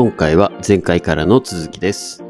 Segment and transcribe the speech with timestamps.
[0.00, 2.22] 今回は前回からの続きです。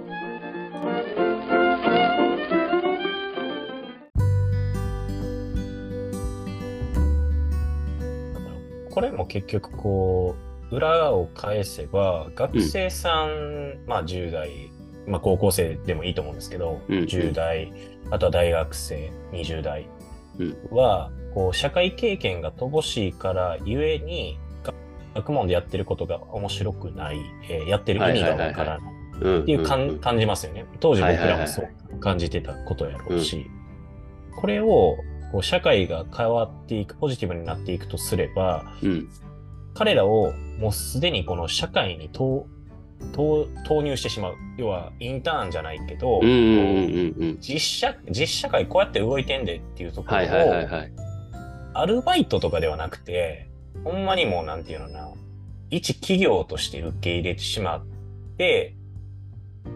[8.90, 10.34] これも結局こ
[10.70, 14.70] う裏を返せば学生さん、まあ10代、
[15.06, 17.70] まあ、高校生でもいいと思うんですけど、うんうん10代
[18.10, 19.86] あとは大学生20代
[20.38, 24.47] うんは、こう社会経験が乏しいからゆえにが
[25.18, 30.64] 学問でやってることが面白くない、えーやってる意味がわからないうんっていう感,、じますよね。
[30.80, 33.50] 当時僕らもそう感じてたことやろうし、
[34.36, 34.96] これを
[35.32, 39.08] こう社会が変わっていく、ポジティブになっていくとすれば、うん。
[39.74, 42.46] 彼らをもうすでにこの社会に投
[43.14, 44.34] 入してしまう。
[44.56, 46.20] 要はインターンじゃないけど。
[47.40, 50.24] 実社実社会こうやって動いてんでっていうところを。
[51.74, 53.47] アルバイトとかではなくて、
[53.84, 55.12] ほんまにもうなんていうのかな、
[55.70, 57.84] 一企業として受け入れてしまっ
[58.36, 58.74] て、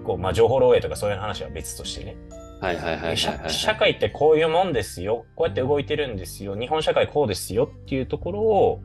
[0.05, 2.17] こう、まあ、情報漏洩とかそういう話は別としてね。
[2.61, 3.17] はいはいはいはい。
[3.17, 5.27] 社会ってこういうもんですよ。
[5.35, 6.57] こうやって動いてるんですよ。
[6.57, 8.83] 日本社会こうですよっていうところを、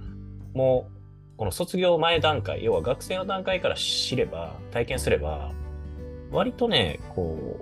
[0.53, 5.51] もう、この卒業前段階、要は学生の段階から知れば、体験すれば、
[6.31, 7.59] 割とね、こ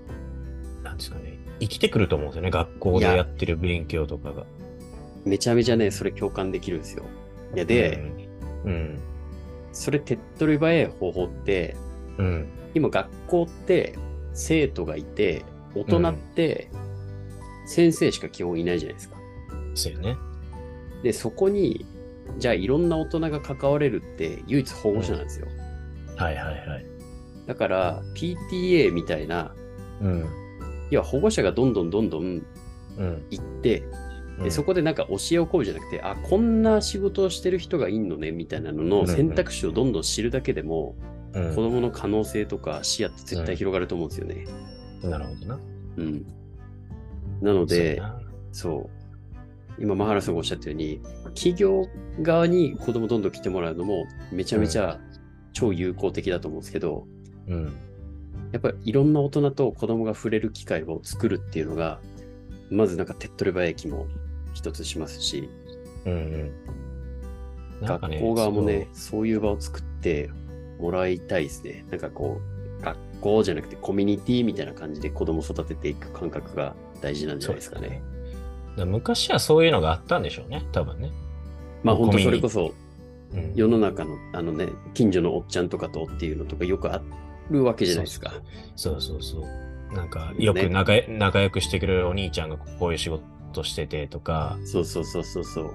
[0.82, 2.50] う、なんですかね、生きてくると思うんですよね。
[2.50, 4.46] 学校でやってる勉強とかが。
[5.26, 7.04] めちゃめちゃね、それ共感できるんですよ。
[7.54, 8.00] いや、で、
[8.66, 9.00] うん、
[9.72, 11.76] それ手っ取り早い方法って、
[12.18, 12.48] うん、うん。
[12.74, 13.96] 今学校って
[14.34, 15.44] 生徒がいて、
[15.76, 16.70] 大人って
[17.68, 19.16] 先生しか基本いないじゃないですか。
[19.76, 20.18] そうよね。
[21.04, 21.86] で、そこに、
[22.38, 25.48] じゃあいろんな大人が関われるって唯一保護者なんですよ。
[26.16, 26.86] はいはいはい。
[27.46, 29.54] だから、PTA みたいな、
[30.02, 30.26] うん、
[30.90, 32.24] 要は保護者がどんどんどんどん
[32.98, 33.26] うん。
[33.30, 34.05] 行って、うん
[34.44, 44.46] でそこでなんか教えを請うじゃなくて、あ、こんな仕事をしてる人がいんのね、みたいなのの選択肢をどんどん知るだけでも、うん子供の可能性とか視野って絶対広がると思うんですよね。
[45.04, 45.60] なるほどな。
[45.98, 46.26] うん。
[47.42, 48.02] なので
[48.54, 48.90] そう。
[49.78, 51.02] 今、マハラさんがおっしゃったように、
[51.34, 51.90] 企業
[52.22, 54.98] 側に子供どんどん来てもらうのも、めちゃめちゃ
[55.52, 57.06] 超有効的だと思うんですけど、
[57.48, 57.66] うん。
[58.54, 62.00] やっぱりいろんな大人と子供が触れる機会を作るっていうのが、
[62.70, 64.08] まずなんか手っ取り早い気も
[64.56, 65.50] 一つしますし、
[66.06, 67.86] うんうん。
[67.86, 70.32] なんかね学校側もね、そういう場を作って
[70.80, 71.86] もらいたいですね。
[71.92, 72.42] なんかこ
[72.80, 77.88] う、学校じゃなくてコミュニティみたいな感じで子供育てていく感覚が大事なんじゃないですかね。
[77.88, 78.16] そう
[78.72, 81.12] だから昔はそういうのがあったんでしょうね、多分ね。
[81.84, 82.74] まあ本当それこそ
[83.34, 87.02] うん世の中のあのね、近所のおっちゃんとかとっていうのとかよくあ
[87.50, 88.34] るわけじゃないですか。
[88.76, 89.44] そうそうそう。
[89.94, 93.24] なんか、ねよく仲,、仲良くしてくれるお兄ちゃんがこういう仕事
[93.64, 95.74] しててとか、そうそうそうそうそう。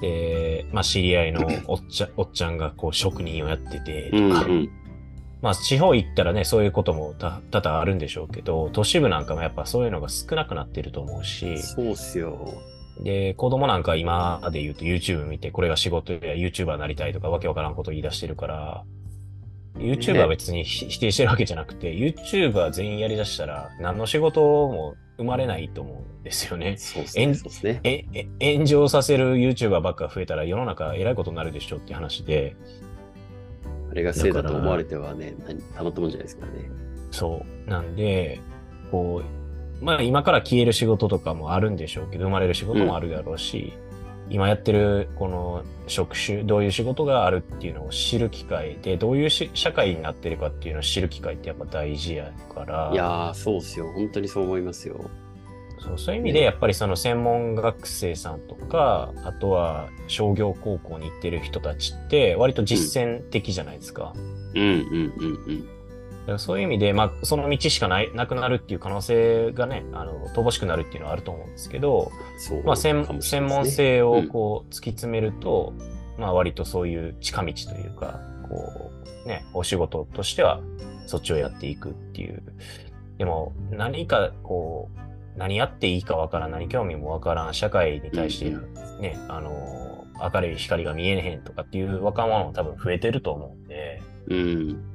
[0.00, 4.68] で、まあ知り合いの おっちゃおっちゃんがこう職人をやっててとうんうか、ん。
[5.42, 12.54] まあ地方行ったらね、そういうこともた多々あるんでしょうけど、都市部なんかもやっぱそういうのが少なくなってると思うし、そうっすよ。
[13.02, 18.84] で、子供なんか今で言うと YouTube 見て、これが仕事や YouTuber になりたいとかわけわからんこと言い出してるから、
[19.76, 26.76] YouTuber は別にひ否定してるわけじゃなくて、YouTuber 全員やりだしたら何の仕事も生まれないと思うんですよね。
[26.78, 27.82] そうっすね。
[28.40, 32.56] 炎上させる YouTuber ばっか増えたら世の中えらいことになるでしょって話で、
[33.90, 36.70] あれがせいだと思われてはね、何たまったもんじゃないですからね。
[37.10, 37.70] そう。
[37.70, 38.40] なんで、
[38.90, 39.22] こ
[39.80, 43.74] う、まあ今から消える仕事とかもあるんでしょうけど、生まれる仕事もあるだろうし、
[44.30, 53.92] 今やってるこの職種、どういう仕事があるっていうのを知る機会で、どういうし社会になってるかっていうのを知る機会ってやっぱ大事やから、いやー、そうっすよ。
[53.92, 55.10] 本当にそう思いますよ。
[55.80, 64.12] そうそういう意味でやっぱりその専門学生さんとか、あとは商業高校に行ってる人たちって割と実践的じゃないですか。
[64.54, 65.66] うんうんうんうん。
[65.66, 65.79] だ
[66.30, 72.10] からそういう意味で、まあ、その道しかないなくなるっていう可能性がね、あの、乏しくなるっていうのはあると思うんですけど、
[72.64, 75.74] まあ、専専門性をうんこう突き詰めると、
[76.18, 78.90] まあ、割とそういう近道というか、こ
[79.24, 80.60] う、ね、お仕事としては
[81.06, 82.42] そっちをやっていくっていう。
[83.18, 94.89] でも、何かこう、何やっていいかわからん、何興味もわからん、社会に対してうんね、あの、明るい光が見えへんとかっていう若者も多分増えてると思うんで、うん。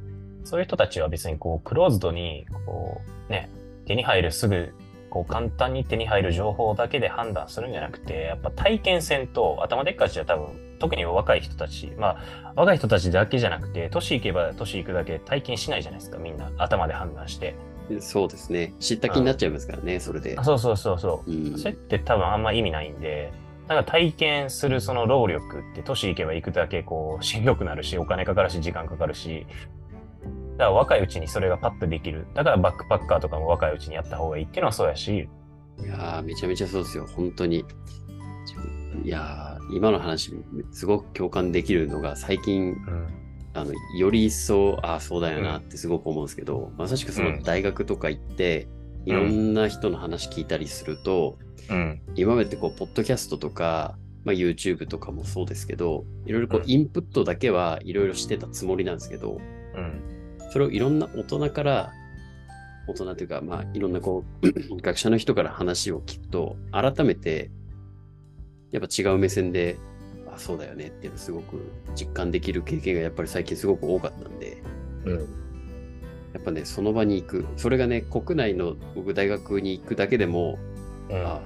[0.46, 3.50] そういう人たちは別にこう、クローズドに、こう、ね、
[3.86, 4.74] 手に入るすぐ、
[5.10, 16.52] こう、簡単に手に入る情報だけで判断するんじゃなくて、やっぱ体験戦と頭でっかちは多分、特に若い人たち、まあ、若い人たちだけじゃなくて、年行けば年行くだけ体験しないじゃないですか、みんな。
[16.58, 17.56] 頭で判断して。
[18.00, 18.74] そうですね。
[18.80, 20.44] 知った気になっちゃいますからね、それであ。
[20.44, 21.32] そうそうそうそう。
[21.32, 23.32] うんそれって多分あんま意味ないんで、
[23.68, 29.46] なんか体験するその労力って都市行けば行くだけこうしんどくなるし、お金かかるし、時間かかるし、
[30.58, 32.28] だから若いうちにそれがパッとできる。
[32.34, 35.30] だからバックパッカーとかも若いうちにやった方がいいっていうのはそうやし、
[35.84, 37.06] いやー、めちゃめちゃそうですよ。
[37.06, 37.66] 本当に。
[39.04, 40.32] いやー、今の話、
[40.72, 43.08] すごく共感できるのが、最近、うん。
[43.54, 48.68] あの、より一層、ああ、そうだよなってすごく思うんですけど、まさしくその大学とか行って、
[49.06, 51.38] いろんな人の話聞いたりすると、
[51.70, 52.02] うん。
[52.16, 59.40] 今までってこう、ポッドキャストとか、まあ、YouTube とかもそうですけど、いろいろこうう、んインプットだけはいろいろしてたつもりなんですけど、
[59.76, 60.02] うん。
[60.56, 61.92] それをいろんな大人から、
[62.88, 64.48] 大人というか、まあ、いろんなこう、
[64.82, 67.52] 学者の人から話を聞くと、改めて、
[68.72, 69.76] やっぱ違う目線で、
[70.34, 71.60] あ、そうだよねっていうのをすごく
[71.94, 74.64] 実感できる経験がやっぱり最近すごく多かったんで、
[75.04, 75.18] うん。
[76.32, 77.46] やっぱね、その場に行く。
[77.58, 80.58] それがね、国内の僕大学に行くだけでも、
[81.12, 81.42] あ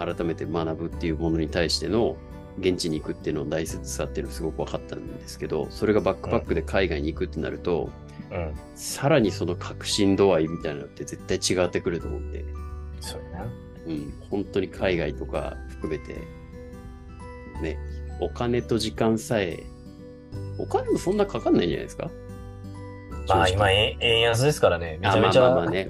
[0.00, 2.16] 改めて学ぶっていうものに対しての
[2.58, 7.90] 現地に行くっていうのの大切さっていうのすごく分かったんですけど、それがバックパックで海外に行くってなると、
[8.32, 8.54] うん。
[8.74, 12.44] さらにその革新度合いみたいなのって絶対違ってくると思うんで、
[13.00, 13.44] そうやな。
[13.86, 16.14] うん、本当に海外とか含めて、
[17.62, 17.78] ね、
[18.20, 19.62] お金と時間さえ、
[20.58, 22.10] お金もそんなかかんないんじゃないですか？
[23.28, 25.40] まあ今円円安ですからね、めあちゃめちゃ。
[25.42, 25.88] まあまあまあね。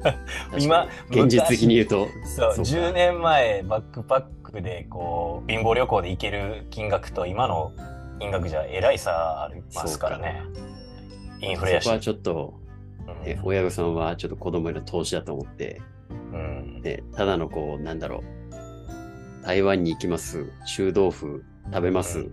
[0.58, 2.70] 今現実的に言うと、そう、そうか。
[2.70, 7.72] 10年前バックパックでこう、貧乏旅行で行ける金額と今の
[8.18, 10.42] 金額じゃえらい差ありますからね。
[11.40, 11.84] インフレやし。
[11.84, 12.54] そこはちょっと、
[13.06, 13.24] うん。
[13.24, 15.80] ね、親御さんはちょっと子供への投資だと思って、
[16.32, 16.82] うん。
[16.82, 22.30] ね、ただのこう、なんだろう、台湾に行きます、臭豆腐食べます、う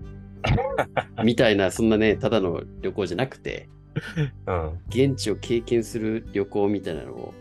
[1.23, 3.69] みたいな、そんなね、ただの旅行じゃなくて、
[4.47, 4.79] うん。
[4.89, 7.33] 現地を経験する旅行みたいなのを、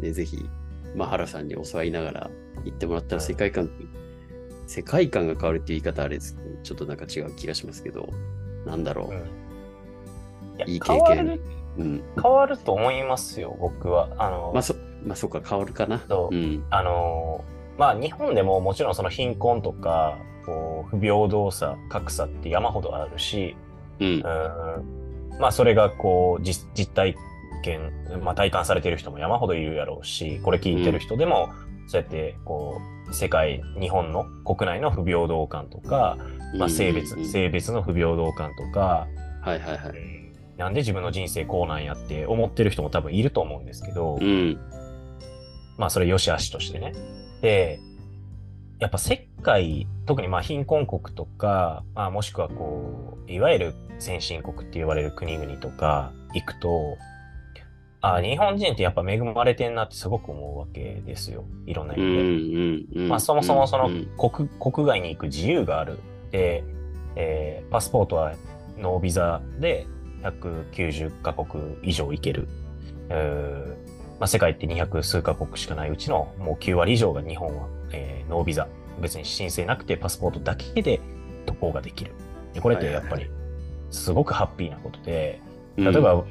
[0.00, 0.38] ね、ぜひ、
[0.96, 2.30] マハラさんに教わりながら
[2.64, 3.70] 行ってもらったら世界観、
[4.66, 8.08] 世界観が変わるっていう言い方あれですちょっとなんか違う気がしますけど、
[8.66, 9.14] なんだろう。
[9.14, 9.16] ん。
[9.18, 9.47] う。
[10.58, 11.40] いやいい経験変わる、
[11.78, 12.02] うん。
[12.22, 14.08] 変わると思いますよ、僕は。
[14.18, 14.74] あの、まあそ、
[15.04, 16.02] まあそっか、変わるかな。
[16.08, 16.64] そううん。
[16.70, 17.44] あの
[17.78, 23.56] まあ日本でももちろんその貧困とか、こう、不平等さ、格差って山ほどあるし、
[24.00, 24.18] うんう。
[24.18, 27.16] ん、まあそれがこう実実体
[27.62, 31.50] 験、まあ、体感されている人も山ほどいるやろうしこれ聞いてる人でも、
[31.86, 36.18] そうやってこう世界日本の国内の不平等感とか、
[36.56, 39.06] まあ、性別、性別の不平等感とか、
[39.42, 40.17] はいはいはい。
[40.58, 44.58] なんで自分の人生こうなんやって思ってる人も多分いると思うんですけど、うん。
[45.78, 46.92] まあそれ良し悪しとしてね。
[47.40, 47.78] で、
[48.80, 56.98] やっぱ世界、特にまあ貧困国とか、まあもしくはこう、いわゆる先進国って言われる国々とか行くと、
[58.00, 61.44] あ日本人ってやっぱ恵まれてんなってすごく思うわけですよ。
[61.66, 63.00] いろんな意うん味で。
[63.08, 66.00] まあそもそもそのうん国国外に行く自由がある。
[66.32, 66.64] で、
[67.14, 68.34] えーパスポートは
[68.76, 69.86] ノービザで
[70.22, 72.48] 190カ国以上行ける。
[73.10, 73.88] えー
[74.20, 78.68] まあ、世界って200数カ国しかないうちのもう9割以上が日本は、えーノービザ。
[79.00, 81.00] 別に申請なくてパスポートだけで
[81.46, 82.12] 渡航ができる。
[82.52, 83.30] でこれってやっぱり
[83.90, 85.40] すごくハッピーなことで、
[85.76, 86.24] 例えば、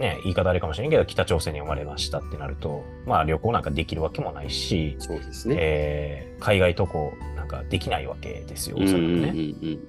[0.00, 5.56] ね、言い方あれかもしれんけど、北朝鮮に生まれましたってなると、まあ旅行なんかできるわけもないし、そうですね。
[5.58, 9.40] えー海外渡航なんかできないわけですよ、おうんうんうんそらくね。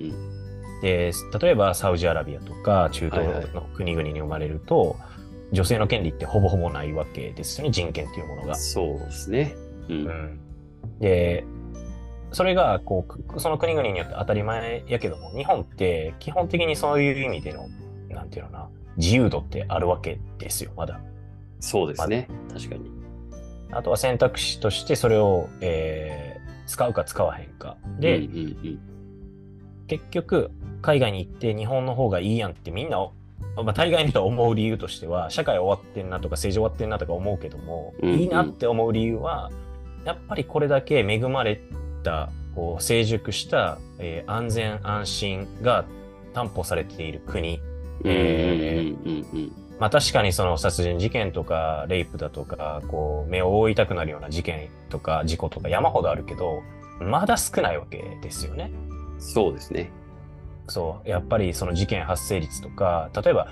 [0.01, 0.38] うん
[0.81, 4.97] で、例えばサウジアラビアとか中東はいはいの国々に生まれると、
[5.51, 8.55] 女性の権利ってほぼほぼないわけですよね、人権っていうものがうん。。
[8.55, 9.55] そうですね。
[9.89, 9.93] う。
[9.93, 10.39] うんん、
[10.99, 11.43] で、
[12.31, 17.67] それがこうくその国々によって当たり前やけども、日本って基本的にそういう意味での、
[18.09, 21.01] なんていうのかな、自由度ってあるわけですよ、まだ。
[21.59, 22.29] そうですね。
[22.53, 22.91] 確かに。
[23.71, 27.77] あとは選択肢としてそれを、えー使うか使わへんか。
[27.99, 28.79] で、うんうん
[29.89, 32.99] 結局、海外に行って日本の方がいいやんってみんな、
[33.57, 39.51] まあ、大概の人は思う理由としては、社会終わってんなとか政治終わってんなとか思うけども、うんうんいいなって思う理由は、
[40.05, 41.59] やっぱりこれだけ恵まれ
[42.03, 45.85] た、こう、成熟した、えー安全安心が
[46.33, 47.57] 担保されている国。
[47.57, 47.61] うん。
[48.05, 56.61] えうんうんうんまあ確かにその殺人事件とか、レイプだとか、こう、目を覆いたくなるような事件とか、事故とか山ほどあるけど、
[56.99, 58.71] まだ少ないわけですよね。
[59.19, 59.23] うん。
[59.23, 59.91] そうですね。
[60.67, 63.47] そう、やっぱりその事件発生率とか、例えば、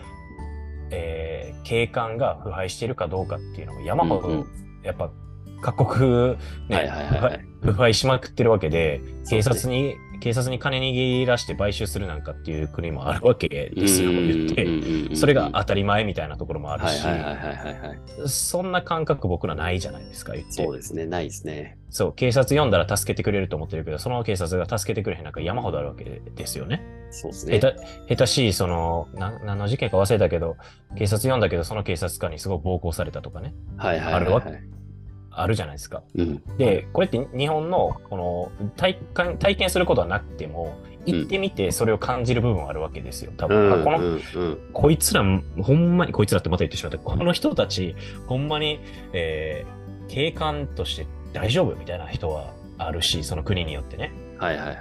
[0.92, 4.48] えー警官が腐敗しているかどうかっていうのも山ほど、うんうん
[4.84, 5.10] やっぱ
[5.62, 6.38] 各国、
[6.70, 15.16] ねはいはいはい腐敗しまくってるわけで、警察に警察に金握らして買収するなんかっていう国もあるわけですよ、言って。
[15.16, 17.02] それが当たり前みたいなところもあるし、
[18.28, 20.52] そんな感覚僕らないじゃないですか、言って。
[20.52, 21.78] そうですね、ないですね。
[21.90, 26.84] そう、警察呼んだら助けてくれると思ってるけど、その警察が助けてくれへんなんか山ほどあるわけですよね。
[27.10, 27.60] そうですね。
[27.60, 30.58] 下手、しい、その、な何の事件か忘れたけど、
[30.98, 33.54] 警察呼んだけど、その警察官にすごく暴行されたとかね。
[33.78, 34.78] はいはいはい、はい、あるわけ。
[35.38, 36.04] あるじゃないですか。
[36.16, 43.32] うん、で、これって日本のこの体感体験することはなくても、行ってみてそれを感じる部分はあるわけですよ。
[43.38, 45.24] 多分、うん、この、うんうん、こいつら、
[45.62, 46.98] ほんまに、こいつらってまた言ってしまった。
[46.98, 48.80] この人たち、ほんまに、
[49.14, 54.12] えー、警官として大丈夫みたいな人はあるし、その国によってね。
[54.38, 54.78] はいはいはい。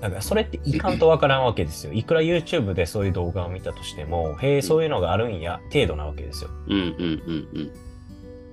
[0.00, 1.92] だからそれっていかんとわからんわけですよ。
[1.92, 6.50] いくら YouTube でそういう動画を見たとしても、へえ、そういうのがあるんや、程度なわけですよ。
[6.68, 7.72] うんうんうんうん。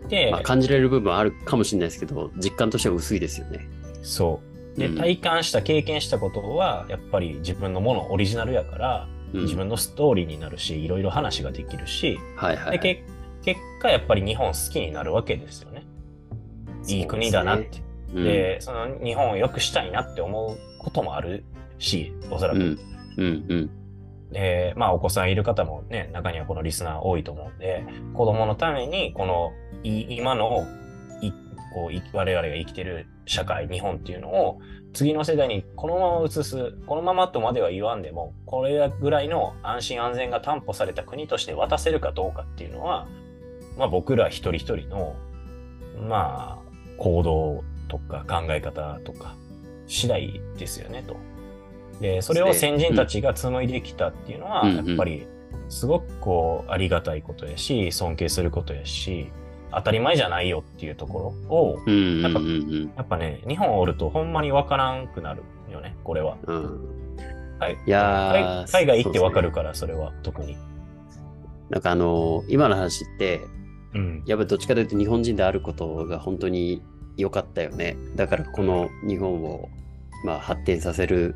[0.08, 3.68] で、まあ、感じられる部分はあるかもしれないですけど、実感としては薄いですよね。
[4.02, 4.42] そ
[4.76, 4.80] う。
[4.80, 13.04] で、体感した、経験したことは、やっぱり自分のもの、オリジナルやから、うん、自分のストーリーになるし、いろいろ話ができるし、はいはい、はい、で
[13.44, 15.84] 結果、やっぱり日本好きになるわけですよね。
[16.88, 17.66] いい国だなって。
[17.66, 21.44] で、ねうんで、その日本を良くしたいなって思うこともある
[21.78, 22.60] し、おそらく。
[22.60, 22.80] うん、
[23.18, 23.70] うん、うん。
[24.32, 27.84] で、まあ、お子さんいる方もね、中にはこのリスナー多いと思うんで、
[28.14, 29.52] 子供のために、この、
[29.84, 30.68] 今の
[31.72, 34.60] こう我々が生きてる社会、日本っていうのを、
[34.94, 43.08] 次の世代にこのまま移す、このままとまでは言わんでも、これぐらいの安心安全が担保された国として渡せるかどうかっていうのは、
[43.78, 45.16] まあ僕ら一人一人の、
[46.08, 49.36] まあ、行動とか考え方とか、
[49.88, 51.16] 次第ですよね、と。
[52.02, 55.28] で、それを先人たちが紡いできたっていうのは、やっぱり、
[55.68, 59.32] すごくこう、ありがたいことやし、尊敬することやし、
[59.72, 61.80] 当たり前じゃないよっていうところを、
[62.22, 66.38] やっぱ、やっぱね、日本おるとほんまにわからんくなるよね、これは。
[66.48, 66.80] うん。
[67.60, 67.74] はい。
[67.74, 70.58] いや海外行ってわかるから、それは、特に。
[71.70, 73.42] なんかあのー、今の話って、
[73.94, 76.82] うん、やっぱどっちかというと日本人であることが本当に
[77.18, 77.98] 良かったよね。
[78.16, 79.70] だからこの日本を、
[80.26, 81.36] まあ、発展させる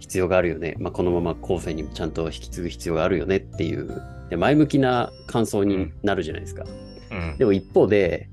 [0.00, 0.76] 必要があるよね。
[0.78, 6.64] まあ、このまま後世にもちゃんと引き継ぐ必要があるよねっていう、で前向きな感想になるじゃないですか。
[7.10, 8.28] うん、でも一方で、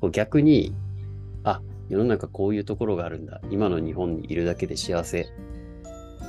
[0.00, 0.74] こう逆に、
[1.44, 3.40] あ、世の中こういうところがあるんだ。
[3.50, 5.26] 今の日本にいるだけで幸せ。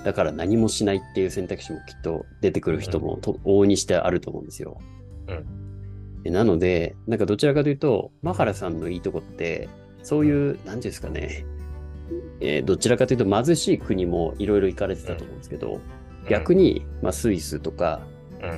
[0.03, 4.79] だから何もしないっていう選択肢もきっと出てくる人もと、往々にしてあると思うんですよ。
[5.27, 9.67] うん、でなので、なんかどちらかというと、マハラさんのいいとこって、
[10.03, 11.45] そういう、なんていうんですかね、
[12.39, 15.81] えー、どちらかというと貧しい国もいろいろ行かれてたと思うんですけど、うん、
[16.29, 18.01] 逆に、まあ、スイスとか、
[18.41, 18.49] うん、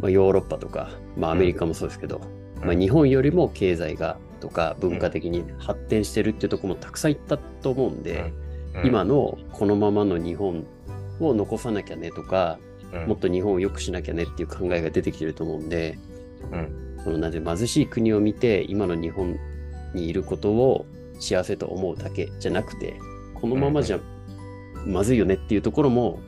[0.00, 2.20] まあ、ヨーロッパとか、まあ、アメリカもそうですけど、
[2.62, 8.32] まあ、日本よりも経済がとか文化的に発展してるっていうところもたくさん行ったと思うんで、
[8.84, 10.64] 今のこのままの日本
[11.20, 12.58] を残さなきゃねとか、
[13.06, 15.98] もっと日本を良くしなきゃねっていう考えが出てきてると思うんで、
[17.04, 19.38] そのなぜ貧しい国を見て今の日本
[19.94, 20.86] にいることを
[21.20, 22.98] 幸せと思うだけじゃなくて
[23.34, 24.00] このままじゃ
[24.86, 26.20] まずいよねっていうところも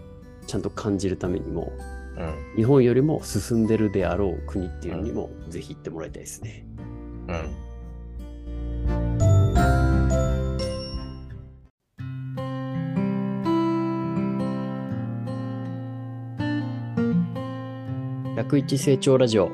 [0.46, 1.72] ちゃんと感じるためにも、
[2.16, 6.64] うん、日本よりも進んでるであろう国っていうのにもぜひ行ってもらいたいですね。
[7.28, 7.72] うん
[18.36, 19.50] 101成長ラジオ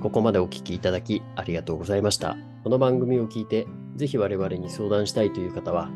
[0.00, 2.36] ここまでお聞きいただきありがとうございました。
[2.62, 3.66] この番組を聞いて、
[3.98, 5.90] ぜひ我々に相談したいという方は、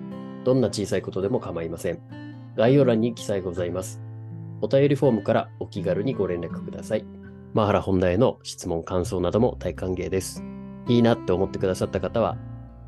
[0.44, 2.00] どんな小さいことでも構いません。
[2.56, 4.02] 概要欄に記載ございます。
[4.60, 7.04] お便りフォームからお気軽にご連絡ください。
[7.54, 10.42] マハラ本題への質問、感想なども大歓迎です。
[10.88, 12.36] いいなって思ってくださった方は、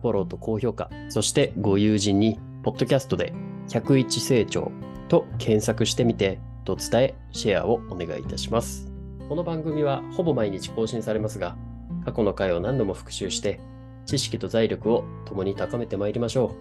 [0.02, 3.32] フォローと高評価、そしてご友人に、ポッドキャストで
[3.68, 4.72] 101成長
[5.08, 8.90] と検索してみて、と伝え、シェアをお願いいたします。
[9.28, 11.56] この番組はほぼ毎日更新されますが、
[12.04, 13.60] 過去の回を何度も復習して、
[14.06, 16.54] 知識と財力を共に高めてまいりましょ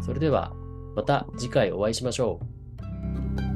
[0.00, 0.04] う。
[0.04, 0.52] それでは
[0.94, 3.49] また次回お会いしましょう。